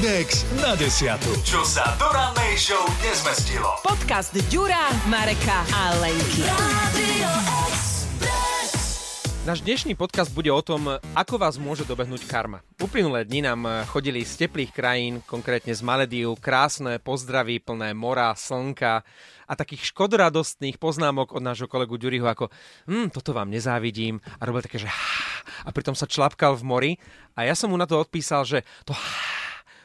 [0.00, 1.28] Index na desiatu.
[1.44, 3.84] Čo sa do rannej show nezmestilo.
[3.84, 6.40] Podcast Ďura, Mareka a Lenky.
[9.44, 12.64] Náš dnešný podcast bude o tom, ako vás môže dobehnúť karma.
[12.80, 19.04] Uplynulé dni nám chodili z teplých krajín, konkrétne z Maledív, krásne pozdravy plné mora, slnka
[19.44, 22.48] a takých škodoradostných poznámok od nášho kolegu Ďuriho ako
[22.88, 24.88] hm, toto vám nezávidím a robil také, že
[25.60, 26.92] a pritom sa člapkal v mori
[27.36, 28.96] a ja som mu na to odpísal, že to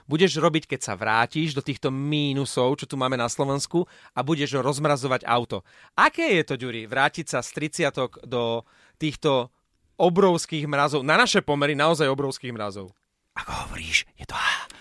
[0.06, 4.58] budeš robiť, keď sa vrátiš do týchto mínusov, čo tu máme na Slovensku a budeš
[4.62, 5.66] rozmrazovať auto.
[5.98, 8.64] Aké je to, Ďuri, vrátiť sa z 30 do
[9.02, 9.50] týchto
[9.96, 12.92] obrovských mrazov, na naše pomery naozaj obrovských mrazov.
[13.36, 14.36] Ako hovoríš, je to...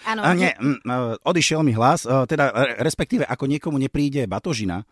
[0.05, 0.23] Áno.
[0.23, 0.57] A nie, e,
[1.27, 4.87] odišiel mi hlas, e, teda e, respektíve ako niekomu nepríde batožina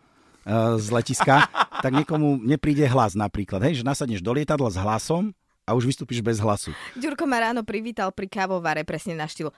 [0.75, 1.47] z letiska,
[1.83, 5.31] tak niekomu nepríde hlas napríklad, hej, že nasadneš do lietadla s hlasom
[5.63, 6.75] a už vystúpiš bez hlasu.
[6.99, 9.55] Ďurko ma ráno privítal pri kávovare presne na štýlu.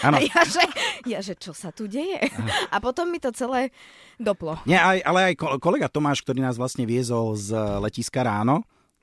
[0.00, 0.16] Áno.
[0.16, 0.64] A ja že,
[1.04, 2.18] ja, že čo sa tu deje?
[2.68, 3.70] A potom mi to celé
[4.16, 4.56] doplo.
[4.64, 8.62] Nie, aj, ale aj ko- kolega Tomáš, ktorý nás vlastne viezol z letiska ráno,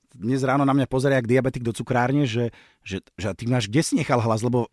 [0.10, 3.82] dnes ráno na mňa pozerá jak diabetik do cukrárne, že, že, že ty máš kde
[3.82, 4.72] si nechal hlas, lebo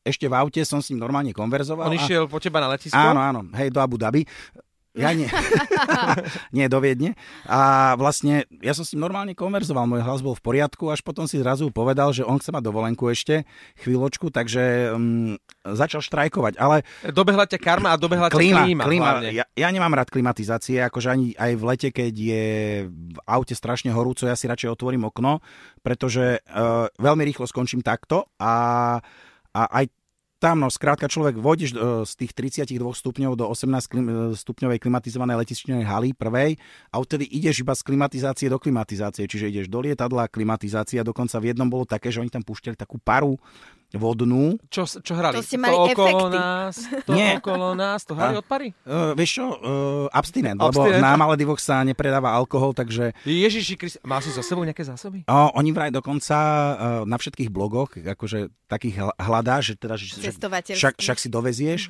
[0.00, 1.88] ešte v aute som s ním normálne konverzoval.
[1.88, 2.94] On a- išiel po teba na letisko?
[2.94, 4.22] Áno, áno, hej, do Abu Dhabi.
[4.94, 5.26] Ja nie.
[6.56, 7.18] nie, do Viedne.
[7.50, 11.26] A vlastne ja som s ním normálne konverzoval, môj hlas bol v poriadku, až potom
[11.26, 13.42] si zrazu povedal, že on chce mať dovolenku ešte
[13.82, 15.34] chvíľočku, takže um,
[15.66, 16.62] začal štrajkovať.
[16.62, 18.82] Ale Dobehla ťa karma a dobehla ťa klíma, klíma.
[18.86, 19.30] klíma hlavne.
[19.34, 22.46] ja, ja nemám rád klimatizácie, akože ani aj v lete, keď je
[22.86, 25.42] v aute strašne horúco, ja si radšej otvorím okno,
[25.82, 28.54] pretože uh, veľmi rýchlo skončím takto a,
[29.50, 29.90] a aj
[30.44, 34.76] tam, no skrátka človek vôjdeš uh, z tých 32 stupňov do 18 klim, e, stupňovej
[34.76, 36.60] klimatizovanej letičnej haly prvej
[36.92, 41.48] a odtedy ideš iba z klimatizácie do klimatizácie, čiže ideš do lietadla, klimatizácia, dokonca v
[41.48, 43.40] jednom bolo také, že oni tam púšťali takú paru
[43.96, 45.38] vodnú, Čo, čo hrali?
[45.38, 46.36] To ste mali to okolo efekty.
[46.36, 46.74] nás,
[47.06, 47.38] to Nie.
[47.38, 48.74] okolo nás, to hrali od pary?
[48.84, 49.56] Uh, vieš čo, uh,
[50.10, 54.82] abstinent, lebo na Maledivoch sa nepredáva alkohol, takže Ježiši Krist, má si za sebou nejaké
[54.82, 55.22] zásoby?
[55.24, 56.74] o, oni vraj dokonca uh,
[57.06, 60.18] na všetkých blogoch, akože takých hľadáš, že teda, že,
[60.74, 61.82] však, však si dovezieš.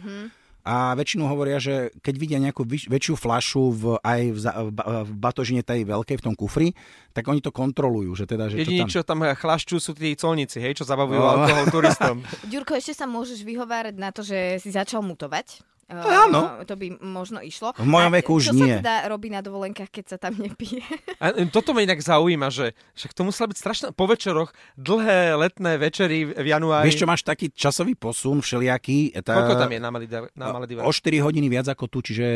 [0.65, 4.73] A väčšinou hovoria, že keď vidia nejakú vyš- väčšiu flašu v, aj v, za, v,
[5.05, 6.73] v batožine tej veľkej, v tom kufri,
[7.13, 9.21] tak oni to kontrolujú, že teda, že Jediní, čo tam...
[9.21, 11.29] čo tam chlašťú, sú tí colníci, hej, čo zabavujú No.
[11.37, 12.17] alkohol turistom.
[12.49, 15.61] Ďurko, ešte sa môžeš vyhovárať na to, že si začal mutovať.
[16.00, 16.41] Áno.
[16.60, 17.71] To by možno išlo.
[17.75, 18.66] V mojom A veku už čo nie.
[18.66, 20.82] sa teda robí na dovolenkách, keď sa tam nepije?
[21.22, 25.37] A e, toto ma inak zaujíma, že však to musela byť strašná po večeroch, dlhé
[25.37, 26.88] letné večery v januári.
[26.88, 29.12] Vieš čo, máš taký časový posun všelijaký.
[29.21, 30.83] Tá, Koľko tam je na, Maledivách?
[30.83, 32.27] O 4 hodiny viac ako tu, čiže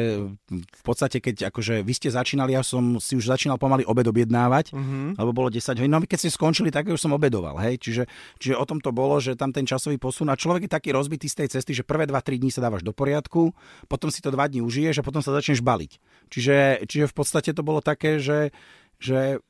[0.49, 4.73] v podstate, keď akože vy ste začínali, ja som si už začínal pomaly obed objednávať,
[4.73, 5.17] Mhm.
[5.17, 5.89] lebo bolo 10 hodín.
[5.89, 7.79] No keď ste skončili, tak už som obedoval, hej.
[7.79, 8.03] Čiže,
[8.37, 11.27] čiže o tom to bolo, že tam ten časový posun a človek je taký rozbitý
[11.27, 13.48] z tej cesty, že prvé 2-3 dní sa dávaš do poriadku,
[13.87, 15.93] potom si to 2 dní užiješ a potom sa začneš baliť.
[16.29, 18.53] Čiže, čiže v podstate to bolo také, že,
[19.01, 19.41] že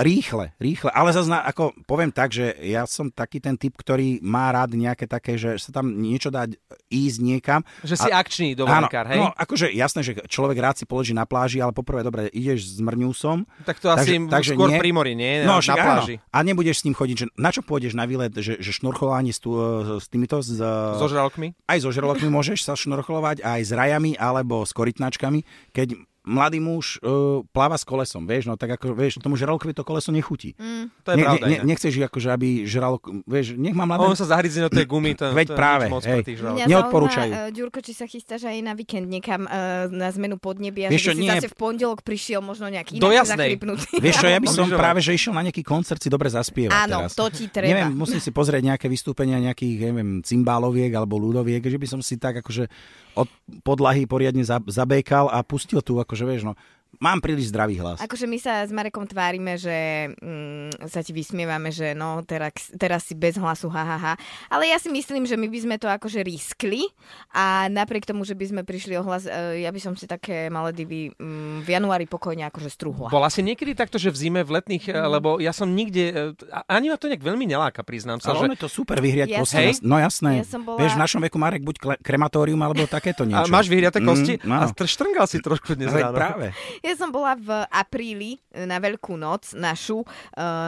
[0.00, 4.18] Rýchle, rýchle, ale zase na- ako poviem tak, že ja som taký ten typ, ktorý
[4.20, 6.48] má rád nejaké také, že sa tam niečo dá
[6.88, 7.60] ísť niekam.
[7.80, 9.20] Že si A- akčný dovolenkár, hej?
[9.20, 12.80] No, akože jasné, že človek rád si položí na pláži, ale poprvé, dobre, ideš s
[12.80, 13.44] mrňúsom.
[13.62, 14.80] tak to asi takže- takže skôr nie.
[14.80, 15.44] pri mori, nie?
[15.44, 16.14] No, na, však na pláži.
[16.16, 16.32] Áno.
[16.32, 19.38] A nebudeš s ním chodiť, že na čo pôjdeš na výlet, že, že šnorchovanie s,
[19.38, 19.52] tu,
[20.00, 20.56] s týmito, s,
[20.96, 21.52] So žralokmi?
[21.66, 25.92] aj so žralokmi môžeš sa šnorcholovať, aj s rajami, alebo s korytnačkami, keď
[26.30, 30.08] mladý muž uh, pláva s kolesom, vieš, no tak ako, vieš, tomu žralokovi to koleso
[30.08, 30.54] nechutí.
[31.02, 31.44] To je Ne- pravda.
[31.44, 34.06] ne, nechceš, akože, aby žralok, vieš, nech má mladé...
[34.06, 36.22] On sa zahryzie do tej gumy, to, Veď to je práve, nič moc hej.
[36.64, 37.30] Neodporúčajú.
[37.30, 40.96] Zaujíma, uh, Ďurko, či sa chystáš aj na víkend niekam uh, na zmenu podnebia, Vieš
[40.96, 41.30] že čo, by si nie.
[41.34, 43.58] zase v pondelok prišiel možno nejaký Do Jasnej.
[44.04, 44.78] Vieš čo, ja by som Lyžovať.
[44.78, 47.12] práve, že išiel na nejaký koncert si dobre zaspievať Áno, teraz.
[47.12, 47.66] to ti treba.
[47.66, 52.14] Neviem, musím si pozrieť nejaké vystúpenia nejakých, neviem, cymbáloviek alebo ľudoviek, že by som si
[52.14, 52.68] tak akože
[53.12, 53.26] od
[53.60, 56.52] podlahy poriadne za- zabékal a pustil tu, akože že veš, no,
[56.96, 57.98] mám príliš zdravý hlas.
[57.98, 59.72] Akože my sa s Marekom tvárime, že
[60.12, 64.14] mm, sa ti vysmievame, že no, teraz, teraz si bez hlasu, ha, ha, ha.
[64.48, 66.84] Ale ja si myslím, že my by sme to akože riskli
[67.30, 70.48] a napriek tomu, že by sme prišli o hlas, e, ja by som si také
[70.48, 73.08] Maledivy mm, v januári pokojne akože strúhla.
[73.08, 75.00] Bola si niekedy takto, že v zime, v letných, mm.
[75.10, 76.14] lebo ja som nikde, e,
[76.48, 78.98] a- ani ma to nejak veľmi neláka, priznám sa, Ale že ono je to super
[78.98, 79.40] vyhriať Jasné.
[79.40, 79.56] kosti.
[79.56, 79.72] Hej.
[79.82, 80.30] No jasné.
[80.36, 83.48] Ja som bola- Vieš, v našom veku, Marek, buď kle- krematórium, alebo takéto a niečo.
[83.48, 84.70] máš vyhriate kosti Mm, a no.
[84.70, 86.52] str- štrngal si trošku dnes práve.
[86.80, 90.06] Ja som bola v apríli e, na Veľkú noc našu e,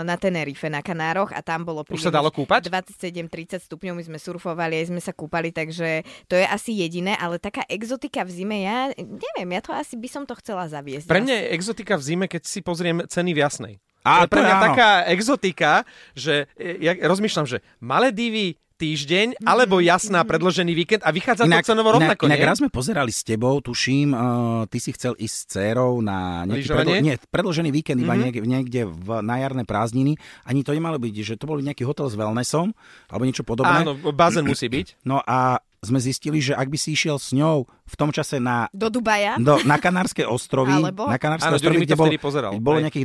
[0.05, 2.69] na Tenerife na Kanároch a tam bolo Už sa dalo kúpať?
[2.69, 7.41] 27-30 stupňov, my sme surfovali, aj sme sa kúpali, takže to je asi jediné, ale
[7.41, 11.09] taká exotika v zime, ja neviem, ja to asi by som to chcela zaviesť.
[11.09, 13.75] Pre mňa je exotika v zime, keď si pozriem ceny v jasnej.
[14.03, 14.65] A to je pre mňa áno.
[14.75, 15.73] taká exotika,
[16.13, 21.95] že e, ja rozmýšľam, že Maledivy týždeň, alebo jasná predložený víkend a vychádza to cenovo
[21.95, 22.49] rovnako, inak, nie?
[22.51, 24.21] raz sme pozerali s tebou, tuším, uh,
[24.67, 26.99] ty si chcel ísť s dcerou na nejaký Lyžovanie?
[26.99, 30.19] nie, predložený víkend iba niekde, niekde v, na jarné prázdniny.
[30.43, 32.75] Ani to nemalo byť, že to bol nejaký hotel s wellnessom,
[33.07, 33.87] alebo niečo podobné.
[33.87, 35.07] Áno, bazén musí byť.
[35.07, 38.73] No a sme zistili, že ak by si išiel s ňou v tom čase na
[38.73, 39.37] Do Dubaja?
[39.37, 41.05] do, na Kanárske ostrovy, Alebo?
[41.05, 42.57] na Kanárske Áno, ostrovy, kde bol, pozeral.
[42.57, 42.89] bolo Hej.
[42.89, 43.05] nejakých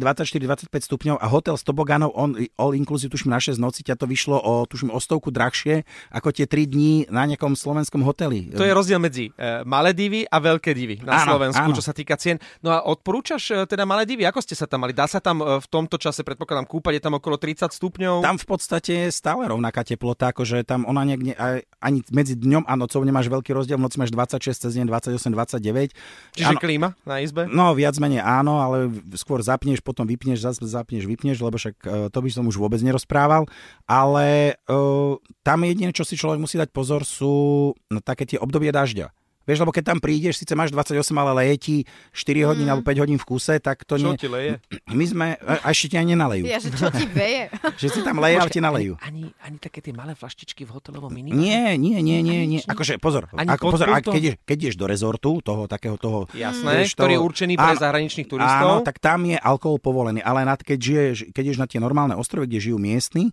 [0.71, 4.07] 24-25 stupňov a hotel s toboganou on, all inclusive, tuším na 6 noci, ťa to
[4.07, 8.47] vyšlo o, tuším, o stovku drahšie ako tie 3 dní na nejakom slovenskom hoteli.
[8.55, 11.75] To je rozdiel medzi uh, malé divy a veľké divy na Áno, Slovensku, áno.
[11.75, 12.39] čo sa týka cien.
[12.63, 14.23] No a odporúčaš uh, teda malé divy?
[14.23, 14.95] Ako ste sa tam mali?
[14.95, 18.23] Dá sa tam uh, v tomto čase, predpokladám, kúpať, je tam okolo 30 stupňov?
[18.23, 22.63] Tam v podstate je stále rovnaká teplota, akože tam ona niekde, aj, ani medzi dňom
[22.63, 25.91] a nocou nemáš veľký rozdiel, v noci máš 26, cez deň 28, 29.
[26.38, 27.50] Čiže Áno, klíma na izbe?
[27.50, 31.89] No, viac menej áno, ale skôr zapneš, potom vypneš, zase zapneš, vypneš, lebo však e,
[32.13, 33.50] to by som už vôbec nerozprával.
[33.89, 38.69] Ale uh, tam jediné, čo si človek musí dať pozor, sú no, také tie obdobie
[38.69, 39.16] dažďa.
[39.47, 41.75] Vieš, lebo keď tam prídeš, síce máš 28, ale leje ti
[42.11, 44.19] 4 hodín alebo 5 hodín v kuse, tak to Čo nie...
[44.19, 44.59] ti leje?
[44.91, 46.44] My sme, a a ešte ti ani nenalejú.
[46.47, 47.47] Ja, že čo ti veje?
[47.81, 48.97] Že si tam leje, ale ti nalejú.
[48.99, 51.29] Ani, ani také tie malé flaštičky v hotelovom mini?
[51.31, 52.59] Nie, nie, nie, nie, nie.
[52.65, 54.11] Akože pozor, Ani ako, pozor pultom?
[54.17, 56.25] keď, ideš, keď ideš do rezortu, toho takého toho...
[56.33, 58.69] Jasné, vieš, ktorý je určený pre Áno, zahraničných Áno, turistov.
[58.83, 62.49] tak tam je alkohol povolený, ale nad, keď, žiješ, keď ideš na tie normálne ostrovy,
[62.49, 63.31] kde žijú miestni,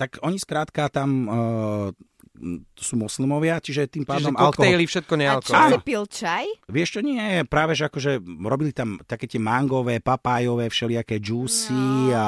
[0.00, 1.34] tak oni skrátka tam uh,
[2.74, 4.50] sú moslimovia, čiže tým Čiže pádom alkohol...
[4.58, 5.70] koktejly, všetko A čo nealkohol.
[5.70, 6.44] si pil čaj?
[6.66, 11.74] Vieš čo, nie, práve že akože robili tam také tie mangové, papájové, všelijaké juicy
[12.12, 12.26] a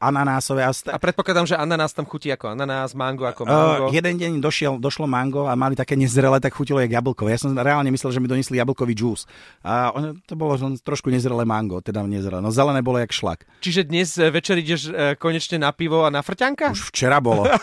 [0.00, 0.64] ananásové.
[0.64, 3.84] A sta- A predpokladám, že ananás tam chutí ako ananás, mango ako Uh, mango.
[3.92, 7.36] jeden deň došiel, došlo mango a mali také nezrelé, tak chutilo jak jablkové.
[7.36, 9.28] Ja som reálne myslel, že mi donesli jablkový džús.
[9.60, 12.40] A on, to bolo trošku nezrelé mango, teda nezrelé.
[12.40, 13.44] No zelené bolo jak šlak.
[13.60, 16.72] Čiže dnes e, večer ideš e, konečne na pivo a na frťanka?
[16.72, 17.44] Už včera bolo.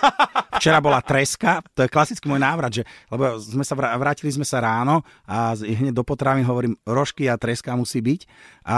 [0.57, 4.45] Včera bola treska, to je klasický môj návrat, že, lebo sme sa vrá- vrátili sme
[4.47, 8.21] sa ráno a hneď do potravín hovorím, rožky a treska musí byť.
[8.67, 8.77] A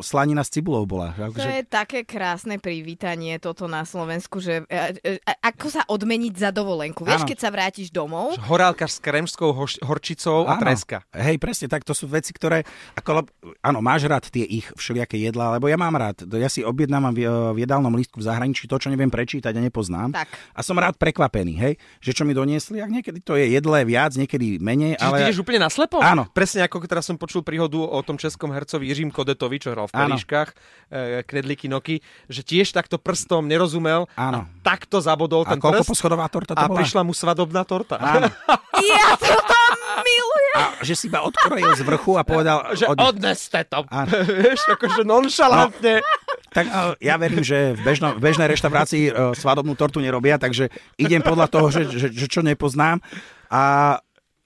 [0.00, 1.12] slanina s cibulou bola.
[1.12, 5.66] že To Akože, je také krásne privítanie toto na Slovensku, že e, e, e, ako
[5.68, 7.02] sa odmeniť za dovolenku.
[7.02, 10.62] Vieš, keď sa vrátiš domov, Horálka s kremskou hoš- horčicou a Áno.
[10.62, 11.02] treska.
[11.10, 12.62] Hej, presne tak, to sú veci, ktoré,
[12.94, 13.26] ako,
[13.60, 17.26] áno, máš rád tie ich všelijaké jedlá, lebo ja mám rád, ja si objednávam v,
[17.26, 20.14] v jedálnom lístku v zahraničí to, čo neviem prečítať a nepoznám.
[20.14, 20.28] Tak.
[20.54, 24.14] A som rád prekvapený, hej, že čo mi doniesli, ak niekedy to je jedlé viac,
[24.14, 25.16] niekedy menej, Čiže ale...
[25.26, 25.98] ideš úplne naslepo?
[25.98, 26.28] Áno.
[26.30, 29.92] Presne ako teraz som počul príhodu o tom českom hercovi Jiřím Kodetovi, čo hral v
[29.92, 30.00] Áno.
[30.12, 30.48] Pelíškach,
[30.88, 34.44] e, Knedlíky Noky, že tiež takto prstom nerozumel Áno.
[34.44, 36.78] a takto zabodol A ten koľko prst poschodová torta to a bola?
[36.78, 37.96] prišla mu svadobná torta.
[37.96, 38.28] Áno.
[38.92, 40.54] ja to tam milujem.
[40.54, 42.76] A že si iba odkrojil z vrchu a povedal...
[42.76, 43.88] že od- odneste to.
[43.88, 44.12] Áno.
[44.44, 46.04] Vieš, akože nonšalantne.
[46.52, 50.68] Tak eh, ja verím, že v, bežno, v bežnej reštaurácii eh, svadobnú tortu nerobia, takže
[50.94, 53.00] idem podľa toho, že, že, že čo nepoznám.
[53.48, 53.96] A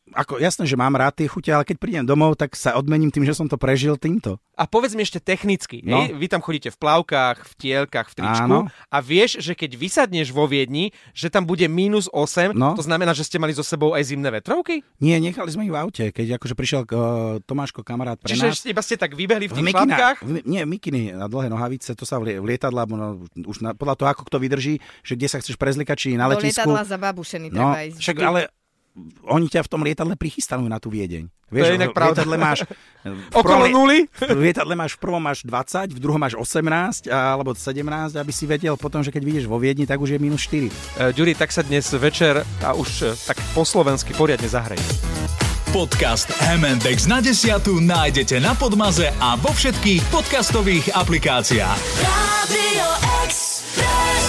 [0.09, 3.23] ako jasné, že mám rád tie chute, ale keď prídem domov, tak sa odmením tým,
[3.23, 4.39] že som to prežil týmto.
[4.53, 5.81] A povedz mi ešte technicky.
[5.81, 5.99] No.
[6.01, 6.15] No.
[6.15, 8.59] Vy tam chodíte v plavkách, v tielkach, v tričku Áno.
[8.87, 12.73] a vieš, že keď vysadneš vo Viedni, že tam bude minus 8, No.
[12.73, 14.81] to znamená, že ste mali so sebou aj zimné vetrovky?
[14.97, 16.97] Nie, nechali sme ich v aute, keď akože prišiel uh,
[17.41, 18.65] Tomáško, kamarát pre Čiže nás.
[18.65, 20.17] iba ste tak vybehli v V tých mikina, šlapkách?
[20.21, 23.07] v, nie, mikiny na dlhé nohavice, to sa v, lie- v lietadle, alebo no,
[23.43, 26.35] už na, podľa toho, ako kto vydrží, že kde sa chceš prezlikať, či na Do
[26.35, 26.65] letisku.
[26.65, 27.99] lietadla zababušený No, treba ísť.
[27.99, 28.41] však ale
[29.29, 31.29] oni ťa v tom lietadle prichystajú na tú Viedeň.
[31.53, 32.25] je inak pravda.
[32.25, 32.59] lietadle máš...
[33.05, 34.09] v Okolo nuly?
[34.19, 38.33] V lietadle máš v prvom máš 20, v druhom máš 18 a- alebo 17, aby
[38.33, 40.67] si vedel potom, že keď vidieš vo Viedni, tak už je minus 4.
[40.67, 44.81] Uh, Ďuri, tak sa dnes večer a už uh, tak po slovensky poriadne zahraj.
[45.71, 51.81] Podcast M&X na desiatu nájdete na Podmaze a vo všetkých podcastových aplikáciách.
[52.01, 52.87] Radio
[53.27, 54.26] Express.